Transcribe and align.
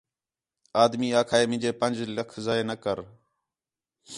آدمی 0.83 1.09
آکھا 1.19 1.37
ہِے 1.39 1.45
مینجے 1.49 1.71
پنڄ 1.79 1.95
لکھ 2.15 2.33
ضائع 2.45 2.63
نہ 2.69 2.75
کر 2.83 2.97